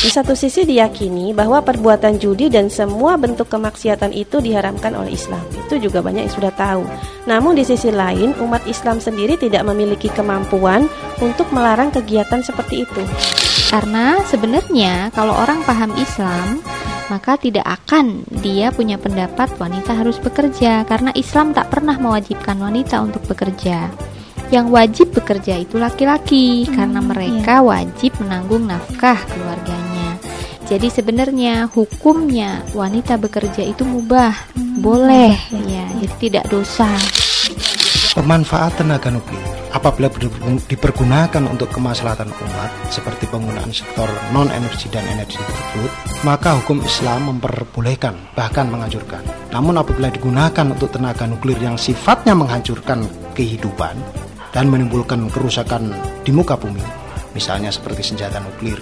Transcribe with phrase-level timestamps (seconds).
[0.00, 5.44] Di satu sisi diyakini bahwa perbuatan judi dan semua bentuk kemaksiatan itu diharamkan oleh Islam.
[5.68, 6.88] Itu juga banyak yang sudah tahu.
[7.28, 10.88] Namun di sisi lain, umat Islam sendiri tidak memiliki kemampuan
[11.20, 13.02] untuk melarang kegiatan seperti itu.
[13.68, 16.64] Karena sebenarnya kalau orang paham Islam,
[17.12, 23.04] maka tidak akan dia punya pendapat wanita harus bekerja karena Islam tak pernah mewajibkan wanita
[23.04, 23.92] untuk bekerja.
[24.50, 27.66] Yang wajib bekerja itu laki-laki hmm, karena mereka iya.
[27.66, 30.18] wajib menanggung nafkah keluarganya.
[30.66, 35.34] Jadi sebenarnya hukumnya wanita bekerja itu mubah, hmm, boleh
[35.70, 36.90] ya, jadi tidak dosa.
[38.10, 40.10] Pemanfaatan tenaga nuklir apabila
[40.66, 45.90] dipergunakan untuk kemaslahatan umat seperti penggunaan sektor non energi dan energi tersebut,
[46.26, 49.22] maka hukum Islam memperbolehkan bahkan menganjurkan.
[49.54, 53.94] Namun apabila digunakan untuk tenaga nuklir yang sifatnya menghancurkan kehidupan,
[54.50, 55.94] dan menimbulkan kerusakan
[56.26, 56.82] di muka bumi,
[57.34, 58.78] misalnya seperti senjata nuklir,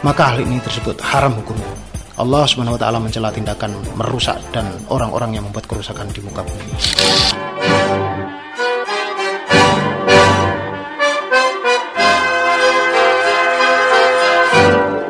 [0.00, 1.68] maka hal ini tersebut haram hukumnya.
[2.20, 6.64] Allah Subhanahu wa taala mencela tindakan merusak dan orang-orang yang membuat kerusakan di muka bumi.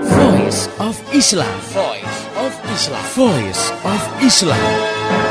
[0.06, 1.56] Voice of Islam.
[1.74, 3.04] Voice of Islam.
[3.18, 5.21] Voice of Islam.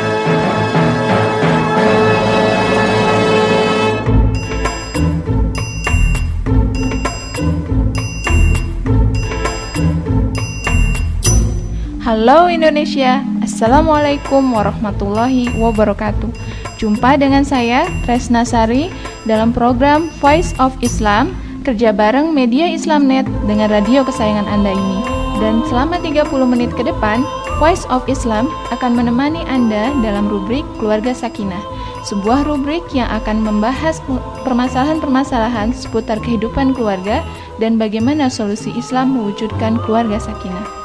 [12.12, 16.28] Halo Indonesia, Assalamualaikum warahmatullahi wabarakatuh
[16.76, 18.92] Jumpa dengan saya, Tresna Sari
[19.24, 21.32] Dalam program Voice of Islam
[21.64, 25.00] Kerja bareng Media Islamnet dengan radio kesayangan Anda ini
[25.40, 27.24] Dan selama 30 menit ke depan
[27.64, 31.64] Voice of Islam akan menemani Anda dalam rubrik Keluarga Sakinah
[32.04, 34.04] sebuah rubrik yang akan membahas
[34.44, 37.24] permasalahan-permasalahan seputar kehidupan keluarga
[37.64, 40.81] dan bagaimana solusi Islam mewujudkan keluarga sakinah.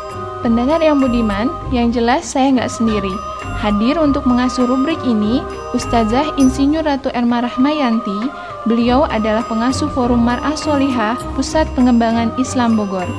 [0.46, 3.10] Pendengar yang budiman, yang jelas saya nggak sendiri.
[3.58, 5.42] Hadir untuk mengasuh rubrik ini,
[5.74, 8.30] Ustazah Insinyur Ratu Erma Rahmayanti.
[8.62, 13.10] Beliau adalah pengasuh Forum Mar'ah Solihah, Pusat Pengembangan Islam Bogor.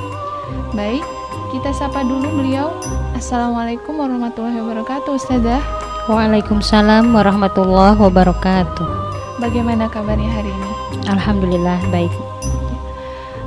[0.72, 1.04] Baik,
[1.52, 2.72] kita sapa dulu beliau.
[3.12, 5.60] Assalamualaikum warahmatullahi wabarakatuh, Ustazah.
[6.08, 8.88] Waalaikumsalam warahmatullahi wabarakatuh.
[9.36, 10.70] Bagaimana kabarnya hari ini?
[11.04, 12.12] Alhamdulillah baik.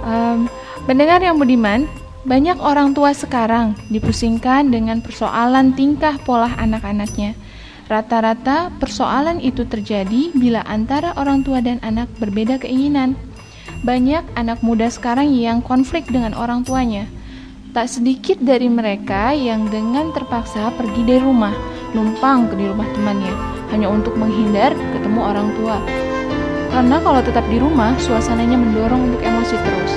[0.05, 0.45] Um,
[0.85, 1.89] pendengar yang budiman,
[2.21, 7.33] banyak orang tua sekarang dipusingkan dengan persoalan tingkah pola anak-anaknya.
[7.89, 13.17] Rata-rata persoalan itu terjadi bila antara orang tua dan anak berbeda keinginan.
[13.81, 17.09] Banyak anak muda sekarang yang konflik dengan orang tuanya.
[17.73, 21.55] Tak sedikit dari mereka yang dengan terpaksa pergi dari rumah,
[21.97, 23.33] numpang ke di rumah temannya,
[23.73, 25.81] hanya untuk menghindar ketemu orang tua.
[26.71, 29.93] Karena kalau tetap di rumah, suasananya mendorong untuk emosi terus.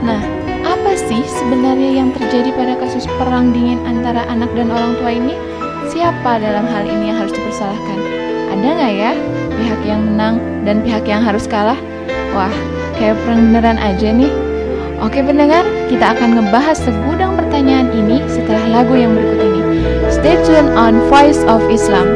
[0.00, 0.45] Nah,
[0.86, 5.34] apa sih sebenarnya yang terjadi pada kasus perang dingin antara anak dan orang tua ini?
[5.90, 7.98] Siapa dalam hal ini yang harus dipersalahkan?
[8.54, 9.12] Ada nggak ya
[9.58, 11.74] pihak yang menang dan pihak yang harus kalah?
[12.38, 12.54] Wah,
[13.02, 14.30] kayak perang beneran aja nih.
[15.02, 19.62] Oke pendengar, kita akan ngebahas segudang pertanyaan ini setelah lagu yang berikut ini.
[20.06, 22.06] Stay tuned on Voice of Islam.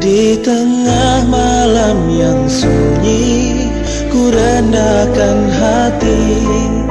[0.00, 3.68] Di tengah malam yang sunyi,
[4.08, 6.87] ku rendahkan hati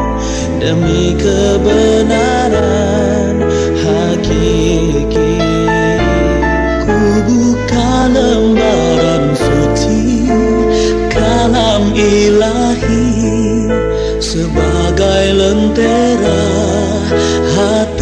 [0.61, 2.55] demi kebenaran
[3.83, 5.37] hakiki
[6.85, 6.97] ku
[7.29, 10.25] buka lembaran suci
[11.13, 13.05] kalam ilahi
[14.17, 16.41] sebagai lentera
[17.53, 17.96] hati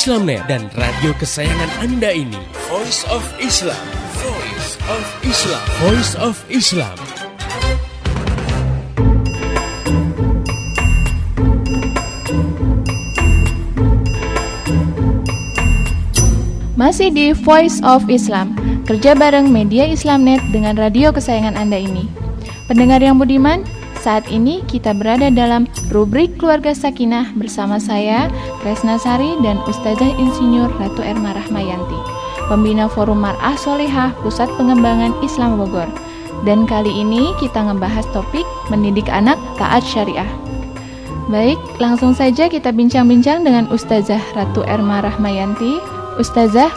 [0.00, 2.40] Islamnet dan radio kesayangan Anda ini.
[2.72, 3.84] Voice of Islam.
[4.16, 5.64] Voice of Islam.
[5.76, 6.96] Voice of Islam.
[16.80, 18.56] Masih di Voice of Islam,
[18.88, 22.08] kerja bareng media Islamnet dengan radio kesayangan Anda ini.
[22.72, 23.68] Pendengar yang budiman,
[24.00, 28.32] saat ini kita berada dalam rubrik Keluarga Sakinah bersama saya,
[28.64, 32.00] Kresna Sari dan Ustazah Insinyur Ratu Erma Rahmayanti,
[32.48, 35.86] pembina Forum Mar'ah Solehah Pusat Pengembangan Islam Bogor.
[36.48, 40.28] Dan kali ini kita ngebahas topik mendidik anak taat syariah.
[41.28, 45.78] Baik, langsung saja kita bincang-bincang dengan Ustazah Ratu Erma Rahmayanti.
[46.16, 46.72] Ustazah,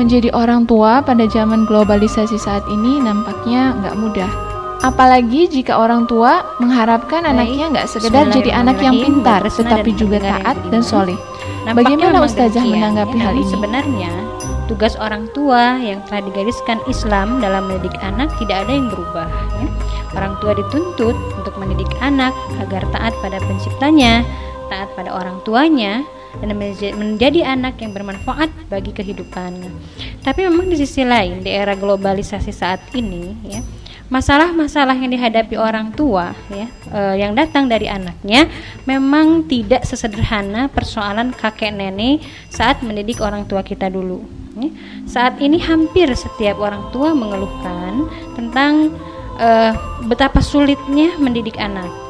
[0.00, 4.43] menjadi orang tua pada zaman globalisasi saat ini nampaknya nggak mudah.
[4.84, 10.20] Apalagi jika orang tua mengharapkan Baik, anaknya nggak sekedar jadi anak yang pintar, tetapi juga
[10.20, 11.16] taat dan soleh.
[11.64, 13.48] Bagaimana Ustazah menanggapi hal ini?
[13.48, 14.12] Sebenarnya
[14.68, 19.24] tugas orang tua yang telah digariskan Islam dalam mendidik anak tidak ada yang berubah.
[19.56, 19.68] ya.
[20.20, 24.20] Orang tua dituntut untuk mendidik anak agar taat pada penciptanya,
[24.68, 26.04] taat pada orang tuanya,
[26.44, 29.72] dan menja- menjadi anak yang bermanfaat bagi kehidupannya.
[30.20, 33.64] Tapi memang di sisi lain di era globalisasi saat ini, ya
[34.12, 38.46] masalah-masalah yang dihadapi orang tua ya eh, yang datang dari anaknya
[38.84, 42.20] memang tidak sesederhana persoalan kakek nenek
[42.52, 44.20] saat mendidik orang tua kita dulu
[44.60, 44.70] ya.
[45.08, 48.06] saat ini hampir setiap orang tua mengeluhkan
[48.36, 48.92] tentang
[49.40, 49.72] eh,
[50.04, 52.03] betapa sulitnya mendidik anak.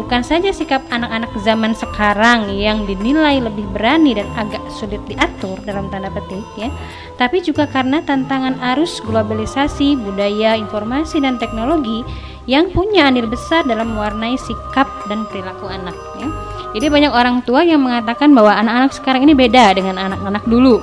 [0.00, 5.92] Bukan saja sikap anak-anak zaman sekarang yang dinilai lebih berani dan agak sulit diatur dalam
[5.92, 6.72] tanda petik ya
[7.20, 12.02] tapi juga karena tantangan arus globalisasi, budaya, informasi dan teknologi
[12.50, 16.28] yang punya andil besar dalam mewarnai sikap dan perilaku anak ya.
[16.72, 20.80] Jadi banyak orang tua yang mengatakan bahwa anak-anak sekarang ini beda dengan anak-anak dulu.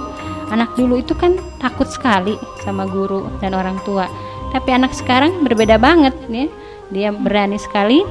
[0.53, 4.07] Anak dulu itu kan takut sekali sama guru dan orang tua.
[4.55, 6.47] Tapi anak sekarang berbeda banget ya.
[6.89, 8.01] Dia berani sekali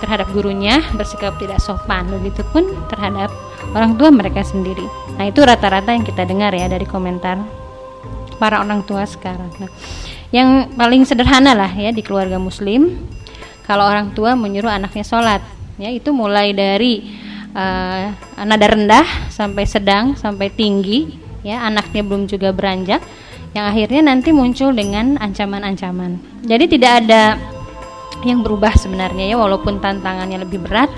[0.00, 3.28] terhadap gurunya, bersikap tidak sopan, begitupun terhadap
[3.76, 4.82] orang tua mereka sendiri.
[5.20, 7.38] Nah, itu rata-rata yang kita dengar ya dari komentar
[8.40, 9.52] para orang tua sekarang.
[9.60, 9.70] Nah,
[10.32, 12.96] yang paling sederhana lah ya di keluarga muslim,
[13.68, 15.44] kalau orang tua menyuruh anaknya sholat,
[15.76, 17.04] ya itu mulai dari
[17.52, 18.04] eh,
[18.40, 21.12] nada rendah sampai sedang sampai tinggi,
[21.44, 23.04] ya anaknya belum juga beranjak,
[23.52, 26.42] yang akhirnya nanti muncul dengan ancaman-ancaman.
[26.46, 27.36] Jadi tidak ada
[28.24, 30.88] yang berubah sebenarnya ya walaupun tantangannya lebih berat,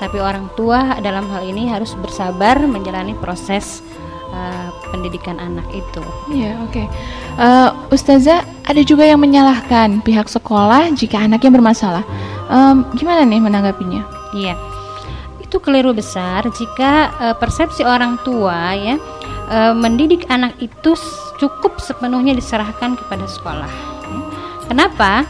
[0.00, 3.84] tapi orang tua dalam hal ini harus bersabar menjalani proses
[4.32, 6.02] eh, pendidikan anak itu.
[6.32, 6.82] Iya, oke.
[7.40, 12.04] Eh, Ustazah, ada juga yang menyalahkan pihak sekolah jika anaknya bermasalah.
[12.50, 14.02] Em, gimana nih menanggapinya?
[14.34, 14.58] Iya,
[15.50, 18.94] itu keliru besar jika eh, persepsi orang tua ya
[19.50, 20.94] eh, mendidik anak itu
[21.42, 23.70] cukup sepenuhnya diserahkan kepada sekolah.
[24.06, 24.20] ya.
[24.70, 25.26] Kenapa?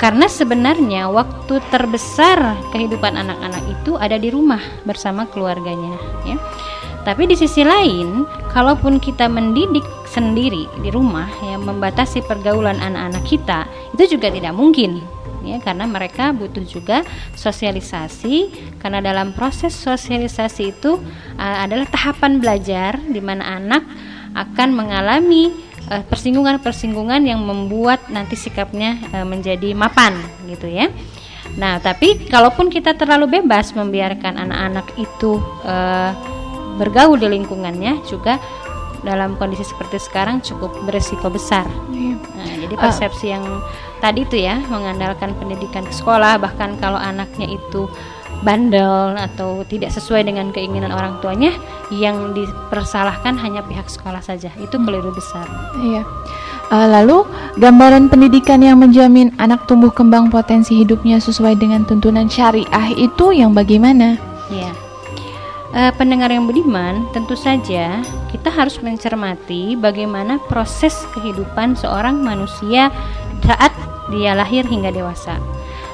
[0.00, 6.00] Karena sebenarnya waktu terbesar kehidupan anak-anak itu ada di rumah bersama keluarganya.
[6.24, 6.40] Ya.
[7.04, 13.68] Tapi di sisi lain, kalaupun kita mendidik sendiri di rumah, ya membatasi pergaulan anak-anak kita,
[13.92, 15.04] itu juga tidak mungkin
[15.44, 17.00] ya karena mereka butuh juga
[17.36, 21.00] sosialisasi karena dalam proses sosialisasi itu
[21.40, 23.82] uh, adalah tahapan belajar di mana anak
[24.36, 25.50] akan mengalami
[25.90, 30.16] eh, persinggungan-persinggungan yang membuat nanti sikapnya eh, menjadi mapan
[30.46, 30.88] gitu ya.
[31.58, 36.12] Nah, tapi kalaupun kita terlalu bebas membiarkan anak-anak itu eh,
[36.78, 38.38] bergaul di lingkungannya juga
[39.02, 41.66] dalam kondisi seperti sekarang cukup beresiko besar.
[41.90, 42.16] Iya.
[42.36, 43.44] Nah, jadi persepsi yang
[44.00, 47.88] tadi itu ya mengandalkan pendidikan ke sekolah bahkan kalau anaknya itu
[48.40, 51.52] bandel atau tidak sesuai dengan keinginan orang tuanya
[51.92, 54.48] yang dipersalahkan hanya pihak sekolah saja.
[54.56, 55.44] Itu keliru besar.
[55.80, 56.02] Iya.
[56.70, 57.26] Eh, lalu
[57.58, 63.50] gambaran pendidikan yang menjamin anak tumbuh kembang potensi hidupnya sesuai dengan tuntunan syariah itu yang
[63.50, 64.14] bagaimana?
[64.48, 64.70] Ya.
[65.70, 72.94] Eh, pendengar yang budiman, tentu saja kita harus mencermati bagaimana proses kehidupan seorang manusia
[73.42, 73.74] saat
[74.10, 75.38] dia lahir hingga dewasa.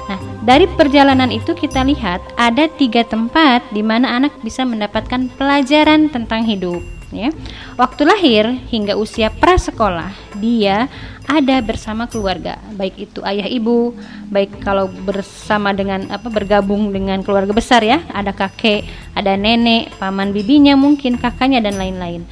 [0.07, 6.07] Nah, dari perjalanan itu kita lihat ada tiga tempat di mana anak bisa mendapatkan pelajaran
[6.07, 6.79] tentang hidup.
[7.07, 7.31] Ya,
[7.79, 10.11] waktu lahir hingga usia prasekolah
[10.43, 10.91] dia
[11.23, 13.95] ada bersama keluarga, baik itu ayah ibu,
[14.27, 18.83] baik kalau bersama dengan apa bergabung dengan keluarga besar ya, ada kakek,
[19.15, 22.27] ada nenek, paman bibinya mungkin kakaknya dan lain-lain.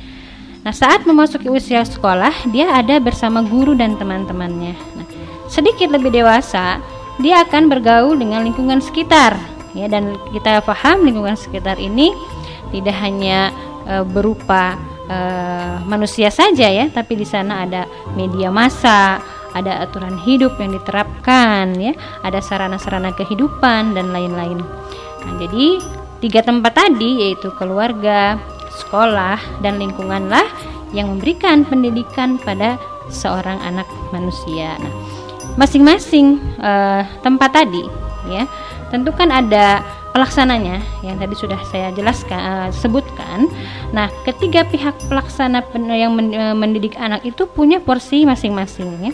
[0.68, 4.76] Nah, saat memasuki usia sekolah, dia ada bersama guru dan teman-temannya.
[4.76, 5.08] Nah,
[5.48, 6.84] sedikit lebih dewasa,
[7.20, 9.38] dia akan bergaul dengan lingkungan sekitar.
[9.76, 12.16] Ya, dan kita paham lingkungan sekitar ini
[12.72, 13.52] tidak hanya
[13.84, 14.80] e, berupa
[15.12, 15.18] e,
[15.84, 17.84] manusia saja ya, tapi di sana ada
[18.16, 19.20] media massa,
[19.52, 21.92] ada aturan hidup yang diterapkan ya,
[22.24, 24.64] ada sarana-sarana kehidupan dan lain-lain.
[25.28, 25.84] Nah, jadi
[26.24, 28.40] tiga tempat tadi yaitu keluarga,
[28.80, 30.48] sekolah, dan lingkunganlah
[30.96, 32.80] yang memberikan pendidikan pada
[33.12, 34.80] seorang anak manusia.
[34.80, 34.94] Nah,
[35.56, 37.84] masing-masing eh, tempat tadi
[38.30, 38.44] ya
[38.90, 39.84] tentu kan ada
[40.16, 43.52] pelaksananya yang tadi sudah saya jelaskan eh, sebutkan.
[43.92, 45.60] Nah, ketiga pihak pelaksana
[45.92, 49.14] yang eh, mendidik anak itu punya porsi masing-masing ya.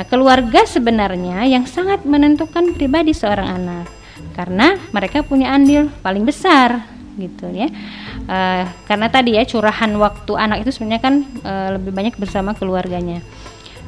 [0.00, 3.86] Nah, keluarga sebenarnya yang sangat menentukan pribadi seorang anak
[4.32, 6.88] karena mereka punya andil paling besar
[7.20, 7.68] gitu ya.
[8.24, 13.20] Eh, karena tadi ya curahan waktu anak itu sebenarnya kan eh, lebih banyak bersama keluarganya.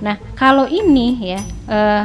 [0.02, 1.40] Nah, kalau ini ya
[1.70, 2.04] eh,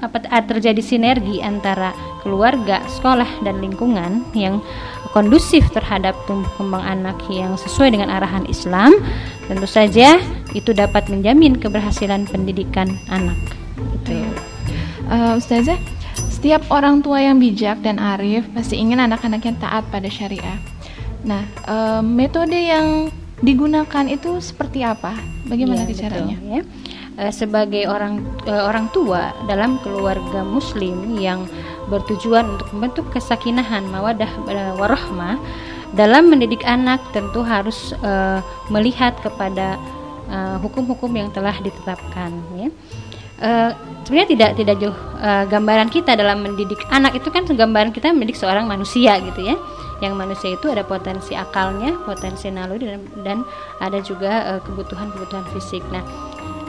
[0.00, 1.92] apa t- terjadi sinergi antara
[2.24, 4.64] keluarga, sekolah dan lingkungan yang
[5.12, 8.96] kondusif terhadap tumbuh kembang anak yang sesuai dengan arahan Islam,
[9.46, 10.18] tentu saja
[10.56, 13.36] itu dapat menjamin keberhasilan pendidikan anak.
[13.76, 14.24] Gitu.
[15.08, 15.78] Eh, Ustazah,
[16.28, 20.58] setiap orang tua yang bijak dan arif pasti ingin anak-anaknya taat pada syariah.
[21.26, 25.14] Nah, eh, metode yang digunakan itu seperti apa?
[25.46, 26.36] Bagaimana Iya, caranya?
[26.38, 26.62] betul, ya.
[27.18, 31.50] Eh, sebagai orang eh, orang tua dalam keluarga muslim yang
[31.90, 35.34] bertujuan untuk membentuk kesakinahan mawadah eh, warahmah
[35.98, 38.38] dalam mendidik anak tentu harus eh,
[38.70, 39.74] melihat kepada
[40.60, 42.68] hukum-hukum yang telah ditetapkan ya.
[43.38, 43.70] Eh,
[44.02, 48.34] sebenarnya tidak tidak jauh eh, gambaran kita dalam mendidik anak itu kan gambaran kita mendidik
[48.38, 49.58] seorang manusia gitu ya
[49.98, 53.38] yang manusia itu ada potensi akalnya potensi naluri dan, dan
[53.82, 56.02] ada juga kebutuhan-kebutuhan fisik nah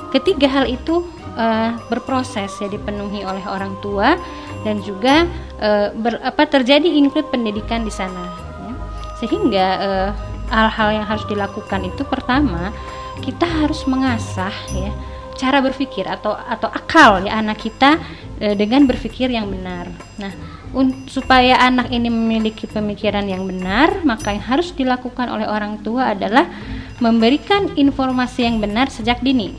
[0.09, 1.05] ketiga hal itu
[1.37, 4.17] eh, berproses ya dipenuhi oleh orang tua
[4.65, 5.29] dan juga
[5.61, 8.29] eh, ber- apa terjadi include pendidikan di sana
[8.65, 8.73] ya.
[9.21, 10.09] sehingga eh,
[10.49, 12.73] hal-hal yang harus dilakukan itu pertama
[13.21, 14.91] kita harus mengasah ya
[15.39, 17.95] cara berpikir atau atau akal ya anak kita
[18.43, 19.87] eh, dengan berpikir yang benar.
[20.19, 20.35] Nah,
[20.75, 26.11] un- supaya anak ini memiliki pemikiran yang benar, maka yang harus dilakukan oleh orang tua
[26.11, 26.51] adalah
[26.99, 29.55] memberikan informasi yang benar sejak dini.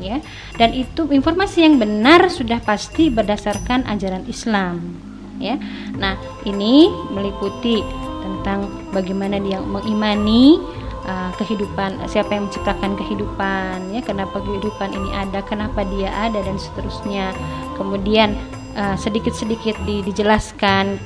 [0.00, 0.24] Ya.
[0.56, 4.96] Dan itu informasi yang benar sudah pasti berdasarkan ajaran Islam.
[5.36, 5.58] Ya.
[5.98, 6.16] Nah,
[6.48, 7.82] ini meliputi
[8.22, 10.62] tentang bagaimana dia mengimani
[11.06, 16.56] uh, kehidupan siapa yang menciptakan kehidupan ya kenapa kehidupan ini ada kenapa dia ada dan
[16.58, 17.34] seterusnya
[17.74, 18.38] kemudian
[18.78, 20.98] uh, sedikit-sedikit di- dijelaskan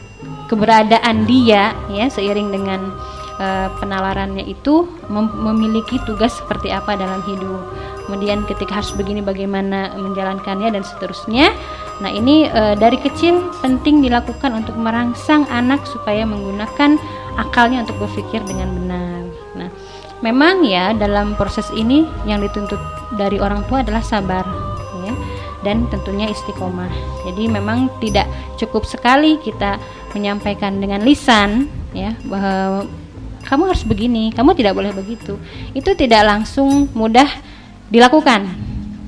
[0.47, 2.95] keberadaan dia ya seiring dengan
[3.41, 7.61] uh, penalarannya itu mem- memiliki tugas seperti apa dalam hidup
[8.07, 11.51] kemudian ketika harus begini bagaimana menjalankannya dan seterusnya
[12.01, 16.97] nah ini uh, dari kecil penting dilakukan untuk merangsang anak supaya menggunakan
[17.37, 19.23] akalnya untuk berpikir dengan benar
[19.59, 19.69] nah
[20.25, 22.81] memang ya dalam proses ini yang dituntut
[23.21, 24.45] dari orang tua adalah sabar
[25.05, 25.15] ya
[25.67, 26.91] dan tentunya istiqomah.
[27.27, 29.83] Jadi memang tidak cukup sekali kita
[30.15, 32.87] menyampaikan dengan lisan ya bahwa
[33.47, 35.39] kamu harus begini, kamu tidak boleh begitu.
[35.75, 37.27] Itu tidak langsung mudah
[37.91, 38.65] dilakukan.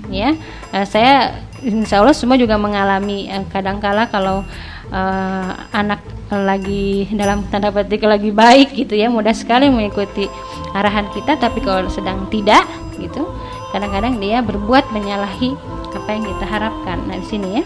[0.08, 0.32] Ya,
[0.68, 4.44] Eh, saya insya Allah semua juga mengalami eh, kadangkala kalau
[4.92, 10.28] eh, anak lagi dalam tanda petik lagi baik gitu ya mudah sekali mengikuti
[10.76, 12.68] arahan kita tapi kalau sedang tidak
[13.00, 13.24] gitu
[13.72, 15.56] kadang-kadang dia berbuat menyalahi
[15.88, 17.00] apa yang kita harapkan.
[17.08, 17.64] Nah, di sini ya.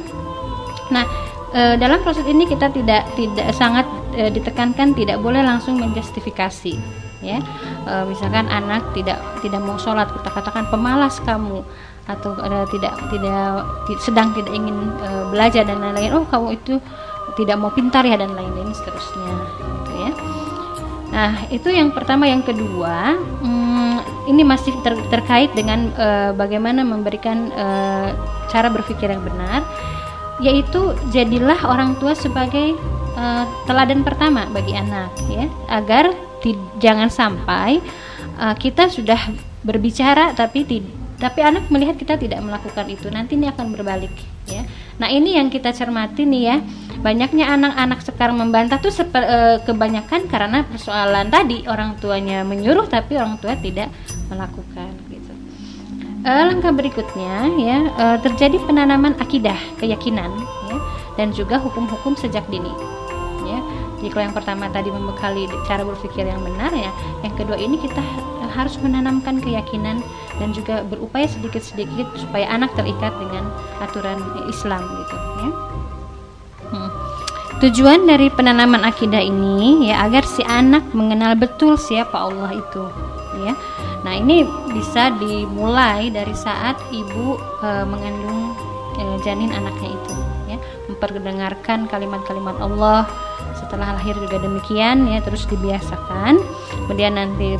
[0.95, 1.05] Nah,
[1.51, 6.75] e, dalam proses ini kita tidak tidak sangat e, ditekankan tidak boleh langsung menjustifikasi
[7.23, 7.39] ya.
[7.87, 11.63] E, misalkan anak tidak tidak mau sholat kita katakan pemalas kamu
[12.11, 16.83] atau e, tidak tidak ti- sedang tidak ingin e, belajar dan lain-lain oh kamu itu
[17.39, 20.11] tidak mau pintar ya dan lain-lain seterusnya gitu ya.
[21.13, 22.27] Nah itu yang pertama.
[22.29, 23.97] Yang kedua hmm,
[24.29, 27.67] ini masih ter- terkait dengan e, bagaimana memberikan e,
[28.51, 29.65] cara berpikir yang benar
[30.43, 32.75] yaitu jadilah orang tua sebagai
[33.15, 36.11] uh, teladan pertama bagi anak ya agar
[36.83, 37.79] jangan sampai
[38.37, 39.19] uh, kita sudah
[39.63, 40.67] berbicara tapi
[41.23, 43.07] tapi anak melihat kita tidak melakukan itu.
[43.07, 44.11] Nanti ini akan berbalik
[44.51, 44.67] ya.
[44.99, 46.57] Nah ini yang kita cermati nih ya.
[46.99, 53.15] Banyaknya anak-anak sekarang membantah tuh sepe- eh, kebanyakan karena persoalan tadi orang tuanya menyuruh tapi
[53.15, 53.95] orang tua tidak
[54.27, 55.33] melakukan gitu.
[56.27, 60.31] Eh, langkah berikutnya ya eh, terjadi penanaman akidah keyakinan
[60.71, 60.77] ya
[61.15, 62.71] dan juga hukum-hukum sejak dini
[64.03, 66.91] jadi kalau yang pertama tadi membekali cara berpikir yang benar ya
[67.23, 68.03] yang kedua ini kita
[68.53, 70.03] harus menanamkan keyakinan
[70.43, 73.47] dan juga berupaya sedikit-sedikit supaya anak terikat dengan
[73.79, 74.19] aturan
[74.51, 75.51] Islam gitu ya
[76.73, 76.89] Hmm.
[77.61, 82.85] Tujuan dari penanaman akidah ini ya agar si anak mengenal betul siapa Allah itu,
[83.45, 83.53] ya.
[84.03, 88.57] Nah, ini bisa dimulai dari saat ibu e, mengandung
[88.99, 90.15] e, janin anaknya itu,
[90.51, 90.59] ya.
[90.91, 93.07] Memperdengarkan kalimat-kalimat Allah
[93.73, 96.37] setelah lahir juga demikian ya, terus dibiasakan.
[96.85, 97.57] Kemudian nanti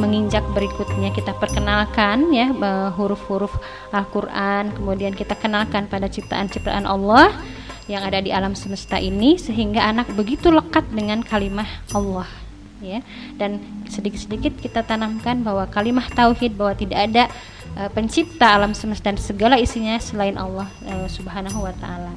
[0.00, 3.52] menginjak berikutnya kita perkenalkan ya e, huruf-huruf
[3.92, 7.36] Al-Qur'an, kemudian kita kenalkan pada ciptaan-ciptaan Allah
[7.84, 12.24] yang ada di alam semesta ini sehingga anak begitu lekat dengan kalimah Allah
[12.80, 13.04] ya
[13.36, 13.62] dan
[13.92, 17.24] sedikit-sedikit kita tanamkan bahwa kalimah tauhid bahwa tidak ada
[17.76, 22.16] eh, pencipta alam semesta dan segala isinya selain Allah eh, Subhanahu wa taala.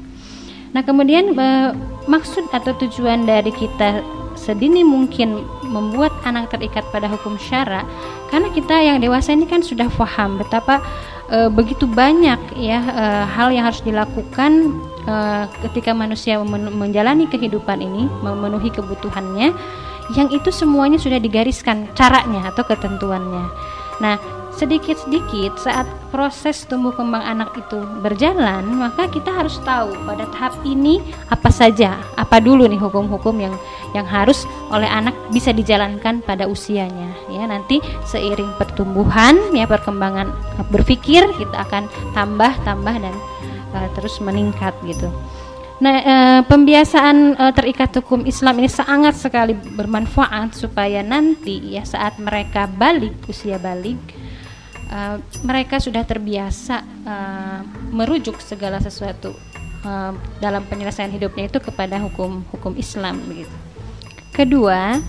[0.73, 1.69] Nah, kemudian eh,
[2.09, 4.01] maksud atau tujuan dari kita
[4.35, 7.87] sedini mungkin membuat anak terikat pada hukum syara
[8.29, 10.83] karena kita yang dewasa ini kan sudah paham betapa
[11.31, 14.75] eh, begitu banyak ya eh, hal yang harus dilakukan
[15.07, 19.55] eh, ketika manusia men- menjalani kehidupan ini memenuhi kebutuhannya
[20.13, 23.49] yang itu semuanya sudah digariskan caranya atau ketentuannya.
[24.05, 24.21] Nah,
[24.55, 31.03] sedikit-sedikit saat proses tumbuh kembang anak itu berjalan, maka kita harus tahu pada tahap ini
[31.27, 33.55] apa saja, apa dulu nih hukum-hukum yang
[33.91, 37.11] yang harus oleh anak bisa dijalankan pada usianya.
[37.27, 40.31] Ya, nanti seiring pertumbuhan, ya perkembangan
[40.71, 43.15] berpikir kita akan tambah, tambah dan
[43.75, 45.11] uh, terus meningkat gitu.
[45.75, 52.15] Nah, eh, pembiasaan eh, terikat hukum Islam ini sangat sekali bermanfaat supaya nanti ya saat
[52.15, 53.99] mereka balik usia balik
[54.89, 57.59] eh, mereka sudah terbiasa eh,
[57.93, 59.33] merujuk segala sesuatu
[59.85, 63.53] eh, dalam penyelesaian hidupnya itu kepada hukum-hukum Islam begitu.
[64.35, 64.99] Kedua,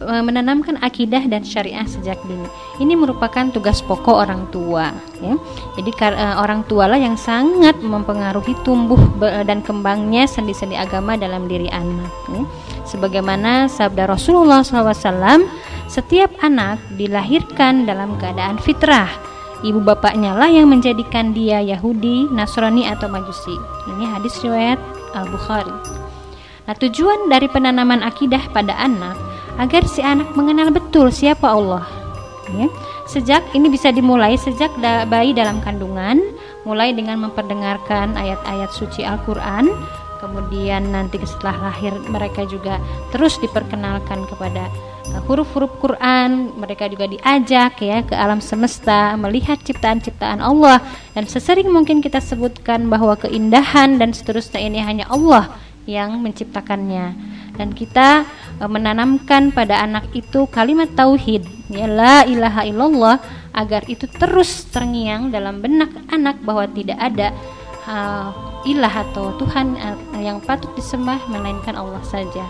[0.00, 2.44] menanamkan akidah dan syariah sejak dini.
[2.76, 4.92] Ini merupakan tugas pokok orang tua.
[5.24, 5.34] Ya.
[5.80, 11.72] Jadi eh, orang tua lah yang sangat mempengaruhi tumbuh dan kembangnya sendi-sendi agama dalam diri
[11.72, 12.12] anak.
[12.28, 12.42] ya.
[12.84, 15.48] Sebagaimana sabda Rasulullah SAW,
[15.86, 19.08] setiap anak dilahirkan dalam keadaan fitrah.
[19.64, 23.56] Ibu bapaknya lah yang menjadikan dia Yahudi, Nasrani atau Majusi.
[23.88, 24.76] Ini hadis riwayat
[25.16, 25.72] Al Bukhari.
[26.66, 29.16] Nah, tujuan dari penanaman akidah pada anak
[29.56, 31.86] agar si anak mengenal betul siapa Allah.
[32.52, 32.68] Ya.
[33.06, 36.20] Sejak ini bisa dimulai sejak da- bayi dalam kandungan,
[36.66, 39.70] mulai dengan memperdengarkan ayat-ayat suci Al-Qur'an,
[40.18, 42.82] kemudian nanti setelah lahir mereka juga
[43.14, 44.66] terus diperkenalkan kepada
[45.26, 50.82] huruf-huruf Quran, mereka juga diajak ya ke alam semesta, melihat ciptaan-ciptaan Allah
[51.14, 55.50] dan sesering mungkin kita sebutkan bahwa keindahan dan seterusnya ini hanya Allah
[55.86, 57.14] yang menciptakannya
[57.54, 58.26] dan kita
[58.58, 63.22] e, menanamkan pada anak itu kalimat tauhid ya la ilaha illallah
[63.54, 67.32] agar itu terus terngiang dalam benak anak bahwa tidak ada
[67.88, 68.28] uh,
[68.68, 72.44] ilah atau Tuhan uh, yang patut disembah melainkan Allah saja.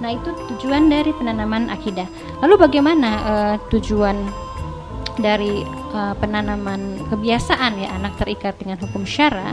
[0.00, 2.08] Nah, itu tujuan dari penanaman akidah.
[2.40, 4.16] Lalu bagaimana uh, tujuan
[5.20, 5.60] dari
[5.92, 9.52] uh, penanaman kebiasaan ya anak terikat dengan hukum syara?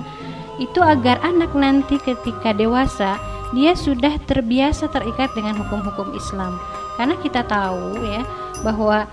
[0.58, 3.20] Itu agar anak nanti ketika dewasa
[3.56, 6.60] dia sudah terbiasa terikat dengan hukum-hukum Islam.
[6.96, 8.24] Karena kita tahu ya
[8.66, 9.06] bahwa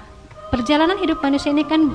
[0.55, 1.91] perjalanan hidup manusia ini kan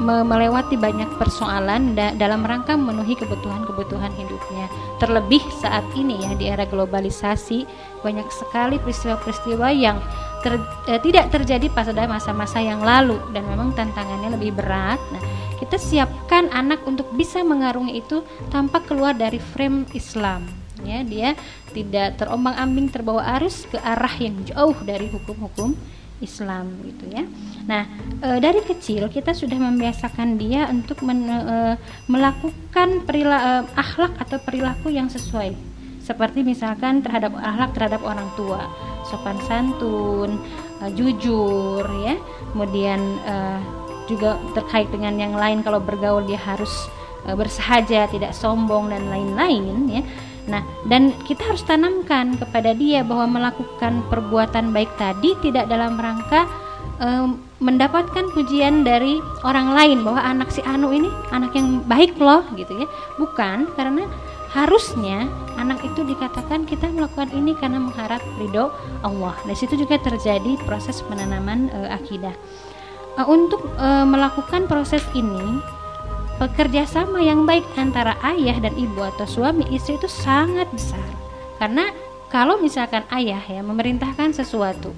[0.00, 4.70] melewati banyak persoalan da- dalam rangka memenuhi kebutuhan-kebutuhan hidupnya.
[5.02, 7.66] Terlebih saat ini ya di era globalisasi
[8.04, 9.96] banyak sekali peristiwa-peristiwa yang
[10.44, 10.60] ter-
[10.92, 15.22] eh, tidak terjadi pada masa-masa yang lalu dan memang tantangannya lebih berat nah
[15.56, 18.20] kita siapkan anak untuk bisa mengarungi itu
[18.52, 20.44] tanpa keluar dari frame Islam
[20.84, 21.32] ya dia
[21.72, 25.72] tidak terombang-ambing terbawa arus ke arah yang jauh dari hukum-hukum
[26.22, 27.26] Islam gitu ya.
[27.66, 27.84] Nah,
[28.22, 31.56] e, dari kecil kita sudah membiasakan dia untuk men, e,
[32.06, 35.73] melakukan perila, e, akhlak atau perilaku yang sesuai.
[36.04, 38.68] Seperti misalkan terhadap akhlak terhadap orang tua,
[39.08, 40.36] sopan santun,
[40.84, 42.20] e, jujur ya.
[42.52, 43.34] Kemudian e,
[44.04, 46.92] juga terkait dengan yang lain kalau bergaul dia harus
[47.24, 50.02] e, bersahaja, tidak sombong dan lain-lain ya.
[50.44, 56.44] Nah, dan kita harus tanamkan kepada dia bahwa melakukan perbuatan baik tadi tidak dalam rangka
[57.58, 62.70] mendapatkan pujian dari orang lain bahwa anak si Anu ini anak yang baik loh gitu
[62.76, 62.86] ya.
[63.18, 64.06] Bukan, karena
[64.54, 65.26] harusnya
[65.58, 68.70] anak itu dikatakan kita melakukan ini karena mengharap ridho
[69.02, 69.34] Allah.
[69.42, 72.32] Dari situ juga terjadi proses penanaman uh, akidah.
[73.18, 75.58] Uh, untuk uh, melakukan proses ini
[76.38, 81.02] pekerja sama yang baik antara ayah dan ibu atau suami istri itu sangat besar.
[81.58, 81.90] Karena
[82.30, 84.94] kalau misalkan ayah ya memerintahkan sesuatu,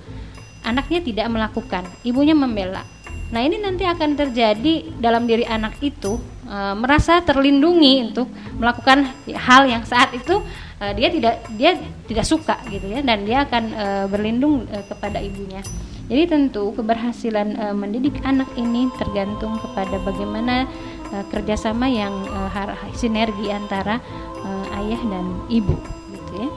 [0.64, 2.84] anaknya tidak melakukan, ibunya membela.
[3.26, 6.16] Nah, ini nanti akan terjadi dalam diri anak itu
[6.46, 10.40] e, merasa terlindungi untuk melakukan hal yang saat itu
[10.78, 15.20] e, dia tidak dia tidak suka gitu ya dan dia akan e, berlindung e, kepada
[15.20, 15.60] ibunya.
[16.06, 20.70] Jadi tentu keberhasilan e, mendidik anak ini tergantung kepada bagaimana
[21.12, 22.50] uh, kerjasama yang uh,
[22.96, 24.02] sinergi antara
[24.42, 25.76] uh, ayah dan ibu
[26.14, 26.48] gitu ya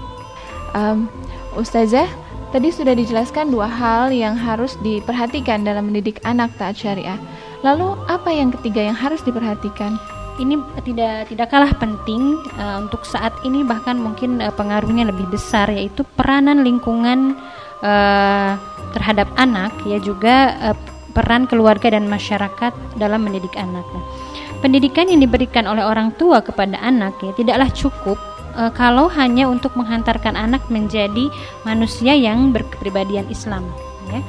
[0.73, 1.09] um,
[1.57, 2.07] Ustazah
[2.53, 7.17] tadi sudah dijelaskan dua hal yang harus diperhatikan dalam mendidik anak taat syariah
[7.65, 9.99] lalu apa yang ketiga yang harus diperhatikan
[10.39, 10.55] ini
[10.87, 16.07] tidak tidak kalah penting uh, untuk saat ini bahkan mungkin uh, pengaruhnya lebih besar yaitu
[16.15, 17.35] peranan lingkungan
[17.83, 18.55] uh,
[18.95, 20.77] terhadap anak ya juga uh,
[21.11, 23.83] peran keluarga dan masyarakat dalam mendidik anak.
[24.63, 28.19] Pendidikan yang diberikan oleh orang tua kepada anak ya tidaklah cukup
[28.55, 31.31] e, kalau hanya untuk menghantarkan anak menjadi
[31.63, 33.63] manusia yang berkepribadian Islam
[34.11, 34.19] ya.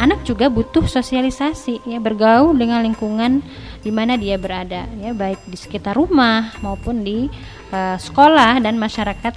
[0.00, 3.40] Anak juga butuh sosialisasi ya bergaul dengan lingkungan
[3.80, 7.30] di mana dia berada ya baik di sekitar rumah maupun di
[7.70, 9.32] e, sekolah dan masyarakat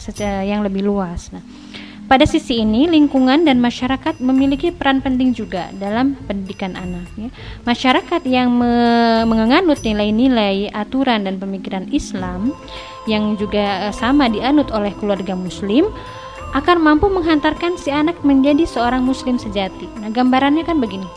[0.48, 1.30] yang lebih luas.
[1.30, 1.46] Nah,
[2.08, 7.04] pada sisi ini, lingkungan dan masyarakat memiliki peran penting juga dalam pendidikan anak.
[7.20, 7.28] Ya.
[7.68, 8.74] Masyarakat yang me
[9.28, 12.56] menganut nilai-nilai, aturan dan pemikiran Islam
[13.12, 15.92] yang juga eh, sama dianut oleh keluarga Muslim
[16.56, 19.90] akan mampu menghantarkan si anak menjadi seorang Muslim sejati.
[20.00, 21.08] Nah, gambarannya kan begini: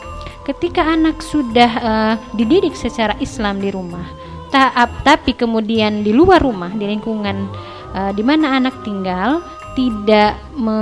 [0.43, 4.03] ketika anak sudah uh, dididik secara Islam di rumah,
[4.51, 7.47] taat, tapi kemudian di luar rumah, di lingkungan
[7.95, 9.39] uh, di mana anak tinggal
[9.71, 10.79] tidak me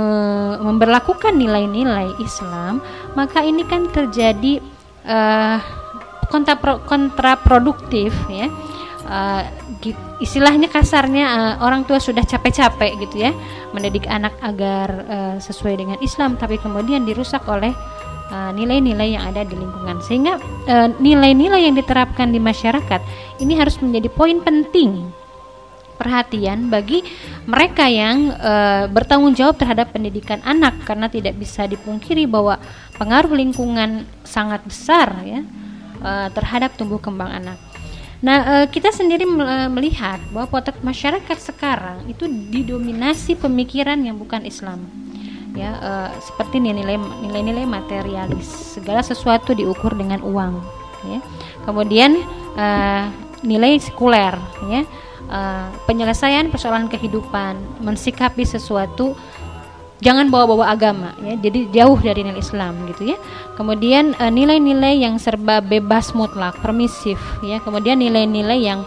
[0.58, 2.82] memberlakukan nilai-nilai Islam,
[3.14, 4.58] maka ini kan terjadi
[5.06, 5.62] uh,
[6.86, 8.50] kontraproduktif ya.
[9.10, 9.42] Uh,
[10.22, 13.34] istilahnya kasarnya uh, orang tua sudah capek-capek gitu ya
[13.74, 17.74] mendidik anak agar uh, sesuai dengan Islam tapi kemudian dirusak oleh
[18.30, 20.38] nilai-nilai uh, yang ada di lingkungan sehingga
[21.02, 23.02] nilai-nilai uh, yang diterapkan di masyarakat
[23.42, 25.10] ini harus menjadi poin penting
[26.00, 27.04] perhatian bagi
[27.44, 28.52] mereka yang e,
[28.88, 32.56] bertanggung jawab terhadap pendidikan anak karena tidak bisa dipungkiri bahwa
[32.96, 35.44] pengaruh lingkungan sangat besar ya
[36.00, 37.69] e, terhadap tumbuh kembang anak.
[38.20, 39.24] Nah, e, kita sendiri
[39.72, 44.84] melihat bahwa potret masyarakat sekarang itu didominasi pemikiran yang bukan Islam.
[45.56, 50.60] Ya, e, seperti nilai nilai materialis, segala sesuatu diukur dengan uang,
[51.08, 51.18] ya.
[51.64, 52.20] Kemudian
[53.40, 54.36] nilai sekuler,
[54.68, 54.84] ya
[55.86, 59.14] penyelesaian persoalan kehidupan, mensikapi sesuatu
[60.00, 61.36] jangan bawa-bawa agama ya.
[61.36, 63.18] Jadi jauh dari nilai Islam gitu ya.
[63.54, 67.60] Kemudian eh, nilai-nilai yang serba bebas mutlak, permisif ya.
[67.60, 68.80] Kemudian nilai-nilai yang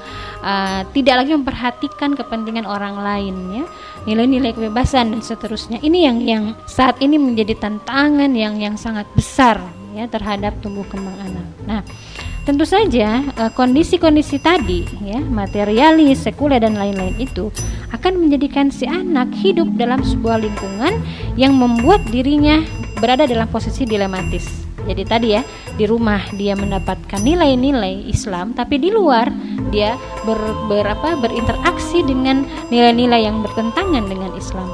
[0.44, 3.66] uh, tidak lagi memperhatikan kepentingan orang lain ya.
[4.04, 5.80] Nilai-nilai kebebasan dan seterusnya.
[5.80, 9.62] Ini yang yang saat ini menjadi tantangan yang yang sangat besar
[9.94, 11.48] ya terhadap tumbuh kembang anak.
[11.70, 11.82] Nah,
[12.44, 17.48] Tentu saja eh, kondisi-kondisi tadi ya, materialis, sekuler dan lain-lain itu
[17.96, 21.00] akan menjadikan si anak hidup dalam sebuah lingkungan
[21.40, 22.60] yang membuat dirinya
[23.00, 24.68] berada dalam posisi dilematis.
[24.84, 25.42] Jadi tadi ya,
[25.80, 29.32] di rumah dia mendapatkan nilai-nilai Islam, tapi di luar
[29.72, 29.96] dia
[30.28, 30.36] ber,
[30.68, 34.68] ber apa, berinteraksi dengan nilai-nilai yang bertentangan dengan Islam.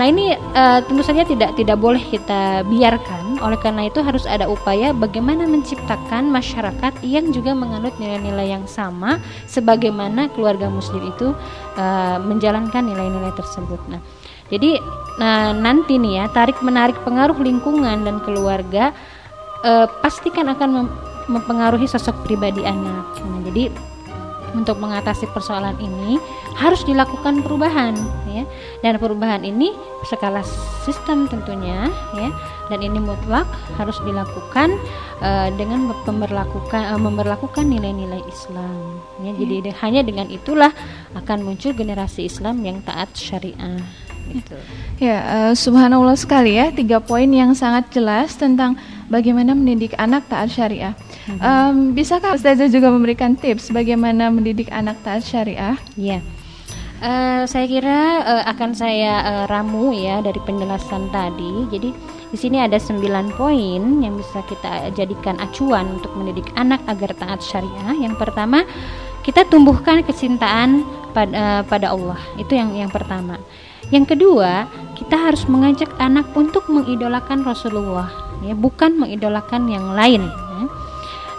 [0.00, 3.36] Nah ini uh, tentu saja tidak tidak boleh kita biarkan.
[3.44, 9.20] Oleh karena itu harus ada upaya bagaimana menciptakan masyarakat yang juga menganut nilai-nilai yang sama,
[9.44, 11.36] sebagaimana keluarga Muslim itu
[11.76, 13.80] uh, menjalankan nilai-nilai tersebut.
[13.92, 14.00] Nah,
[14.48, 14.80] jadi
[15.20, 18.96] nah, nanti nih ya tarik menarik pengaruh lingkungan dan keluarga
[19.60, 20.88] uh, pastikan akan
[21.28, 23.12] mempengaruhi sosok pribadi anak.
[23.20, 23.68] Nah, jadi
[24.52, 26.20] untuk mengatasi persoalan ini
[26.56, 27.96] harus dilakukan perubahan
[28.28, 28.44] ya.
[28.84, 29.72] Dan perubahan ini
[30.04, 30.44] skala
[30.84, 32.28] sistem tentunya ya.
[32.68, 33.44] Dan ini mutlak
[33.76, 34.76] harus dilakukan
[35.20, 39.32] uh, dengan memperlakukan uh, memperlakukan nilai-nilai Islam ya.
[39.36, 40.72] Jadi de- hanya dengan itulah
[41.16, 43.80] akan muncul generasi Islam yang taat syariah
[44.30, 44.56] gitu.
[45.02, 48.78] Ya, uh, subhanallah sekali ya, tiga poin yang sangat jelas tentang
[49.10, 50.94] bagaimana mendidik anak taat syariah.
[51.30, 55.78] Um, bisakah Ustazah juga memberikan tips bagaimana mendidik anak taat syariah?
[55.94, 56.18] Ya.
[57.02, 61.66] Uh, saya kira uh, akan saya uh, ramu ya dari penjelasan tadi.
[61.70, 61.90] Jadi
[62.32, 63.02] di sini ada 9
[63.38, 67.94] poin yang bisa kita jadikan acuan untuk mendidik anak agar taat syariah.
[67.98, 68.66] Yang pertama,
[69.22, 70.82] kita tumbuhkan kecintaan
[71.14, 72.18] pada, uh, pada Allah.
[72.38, 73.38] Itu yang yang pertama.
[73.90, 74.66] Yang kedua,
[74.98, 78.08] kita harus mengajak anak untuk mengidolakan Rasulullah,
[78.40, 80.22] ya, bukan mengidolakan yang lain.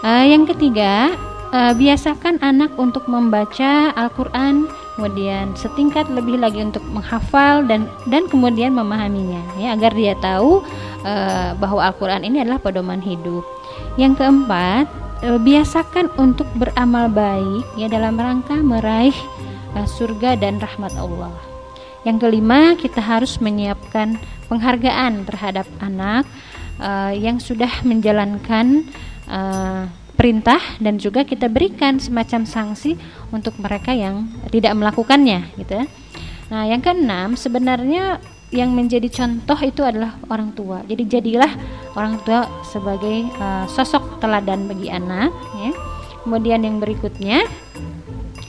[0.04, 1.16] Uh, yang ketiga,
[1.56, 4.68] uh, biasakan anak untuk membaca Al-Quran,
[5.00, 10.60] kemudian setingkat lebih lagi untuk menghafal dan dan kemudian memahaminya, ya, agar dia tahu
[11.08, 13.48] uh, bahwa Al-Quran ini adalah pedoman hidup.
[13.96, 14.92] Yang keempat,
[15.24, 19.16] uh, biasakan untuk beramal baik, ya, dalam rangka meraih
[19.80, 21.32] uh, surga dan rahmat Allah.
[22.04, 24.20] Yang kelima, kita harus menyiapkan
[24.52, 26.28] penghargaan terhadap anak
[26.84, 28.84] uh, yang sudah menjalankan
[29.28, 32.96] uh, perintah dan juga kita berikan semacam sanksi
[33.34, 35.84] untuk mereka yang tidak melakukannya, gitu.
[35.84, 35.86] ya.
[36.54, 38.22] Nah, yang keenam, sebenarnya
[38.54, 40.86] yang menjadi contoh itu adalah orang tua.
[40.86, 41.50] Jadi jadilah
[41.98, 45.72] orang tua sebagai uh, sosok teladan bagi anak, ya.
[46.24, 47.44] Kemudian yang berikutnya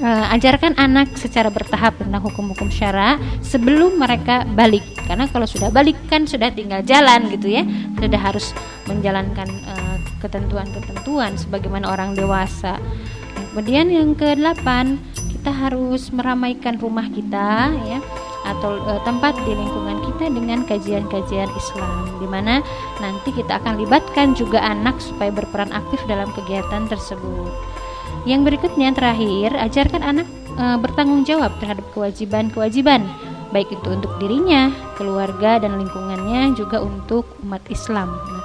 [0.00, 5.98] uh, ajarkan anak secara bertahap tentang hukum-hukum syara sebelum mereka balik karena kalau sudah balik
[6.08, 7.62] kan sudah tinggal jalan gitu ya
[7.98, 8.50] sudah harus
[8.88, 9.83] menjalankan uh,
[10.22, 12.78] ketentuan-ketentuan sebagaimana orang dewasa
[13.54, 14.98] kemudian yang kedelapan
[15.30, 18.00] kita harus meramaikan rumah kita ya
[18.44, 22.60] atau uh, tempat di lingkungan kita dengan kajian-kajian Islam di mana
[23.00, 27.52] nanti kita akan libatkan juga anak supaya berperan aktif dalam kegiatan tersebut.
[28.24, 33.04] Yang berikutnya terakhir, ajarkan anak e, bertanggung jawab terhadap kewajiban-kewajiban,
[33.52, 38.16] baik itu untuk dirinya, keluarga dan lingkungannya, juga untuk umat Islam.
[38.16, 38.43] Nah,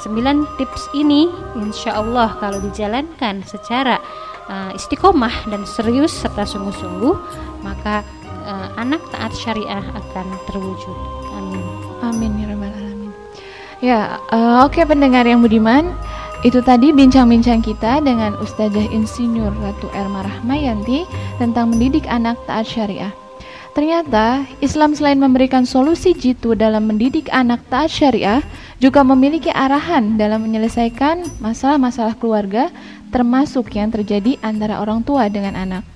[0.00, 1.28] sembilan tips ini,
[1.60, 4.00] insya Allah kalau dijalankan secara
[4.48, 7.14] e, istiqomah dan serius serta sungguh-sungguh,
[7.60, 8.02] maka
[8.44, 10.96] e, anak taat syariah akan terwujud.
[11.36, 11.64] Amin.
[12.00, 13.12] Amin ya rabbal alamin.
[13.80, 15.96] Ya, uh, oke pendengar yang budiman,
[16.40, 21.04] itu tadi bincang-bincang kita dengan Ustazah Insinyur Ratu Erma Rahmayanti
[21.40, 23.12] tentang mendidik anak taat syariah.
[23.70, 28.42] Ternyata Islam selain memberikan solusi jitu dalam mendidik anak taat syariah,
[28.82, 32.74] juga memiliki arahan dalam menyelesaikan masalah-masalah keluarga
[33.14, 35.86] termasuk yang terjadi antara orang tua dengan anak.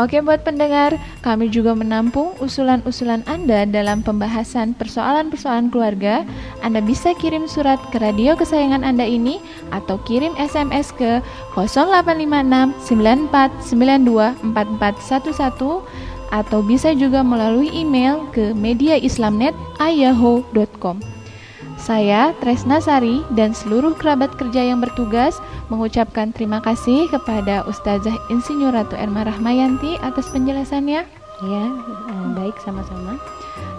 [0.00, 6.24] Oke buat pendengar, kami juga menampung usulan-usulan Anda dalam pembahasan persoalan-persoalan keluarga.
[6.64, 9.36] Anda bisa kirim surat ke radio kesayangan Anda ini
[9.68, 11.20] atau kirim SMS ke
[11.52, 21.12] 0856 9492 4411 atau bisa juga melalui email ke mediaislamnet@yahoo.com.
[21.82, 28.70] Saya Tresna Sari dan seluruh kerabat kerja yang bertugas mengucapkan terima kasih kepada Ustazah Insinyur
[28.70, 31.02] Ratu Erma Rahmayanti atas penjelasannya.
[31.42, 33.18] Ya, eh, baik sama-sama.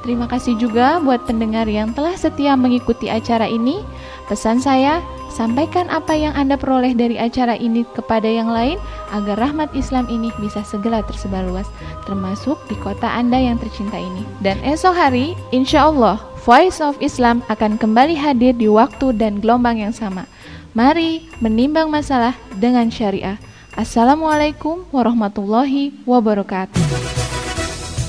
[0.04, 3.80] Terima kasih juga buat pendengar yang telah setia mengikuti acara ini.
[4.28, 5.00] Pesan saya,
[5.32, 8.76] sampaikan apa yang Anda peroleh dari acara ini kepada yang lain
[9.16, 11.72] agar rahmat Islam ini bisa segera tersebar luas,
[12.04, 14.28] termasuk di kota Anda yang tercinta ini.
[14.44, 19.80] Dan esok hari, insya Allah, Voice of Islam akan kembali hadir di waktu dan gelombang
[19.80, 20.28] yang sama.
[20.76, 23.40] Mari menimbang masalah dengan syariah.
[23.80, 27.23] Assalamualaikum warahmatullahi wabarakatuh.